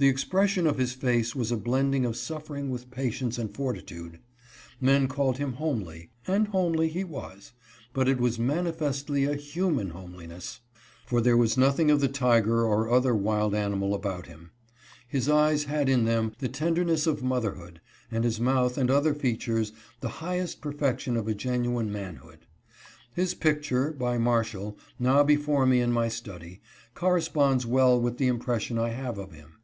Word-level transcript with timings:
The 0.00 0.08
expression 0.08 0.66
of 0.66 0.78
his 0.78 0.94
face 0.94 1.34
was 1.36 1.52
a 1.52 1.58
blending 1.58 2.06
of 2.06 2.16
suffering 2.16 2.70
with 2.70 2.90
patience 2.90 3.36
and 3.36 3.54
fortitude. 3.54 4.18
Men 4.80 5.08
called 5.08 5.36
him 5.36 5.52
homely, 5.52 6.08
and 6.26 6.48
homely 6.48 6.88
he 6.88 7.04
was; 7.04 7.52
but 7.92 8.08
it 8.08 8.18
was 8.18 8.38
manifestly 8.38 9.24
a 9.26 9.34
human 9.36 9.90
homeliness, 9.90 10.60
for 11.04 11.20
there 11.20 11.36
was 11.36 11.58
nothing 11.58 11.90
of 11.90 12.00
the 12.00 12.08
tiger 12.08 12.64
or 12.64 12.88
other 12.90 13.14
wild 13.14 13.54
animal 13.54 13.92
about 13.94 14.24
him. 14.26 14.52
His 15.06 15.28
eyes 15.28 15.64
had 15.64 15.86
in 15.90 16.06
them 16.06 16.32
the 16.38 16.48
tenderness 16.48 17.06
of 17.06 17.22
motherhood, 17.22 17.82
and 18.10 18.24
his 18.24 18.40
mouth 18.40 18.78
and 18.78 18.90
other 18.90 19.12
fea 19.12 19.34
dr. 19.34 19.52
robinson's 19.52 19.68
speech. 19.68 19.82
451 20.00 20.00
tures 20.00 20.00
the 20.00 20.24
highest 20.26 20.60
perfection 20.62 21.16
of 21.18 21.28
a 21.28 21.34
genuine 21.34 21.92
manhood. 21.92 22.46
His 23.12 23.34
picture, 23.34 23.90
by 23.92 24.16
Marshall, 24.16 24.78
now 24.98 25.22
before 25.22 25.66
me 25.66 25.82
in 25.82 25.92
my 25.92 26.08
study, 26.08 26.62
cor 26.94 27.12
responds 27.12 27.66
well 27.66 28.00
with 28.00 28.16
the 28.16 28.28
impression 28.28 28.78
I 28.78 28.92
have 28.92 29.18
of 29.18 29.32
him. 29.32 29.56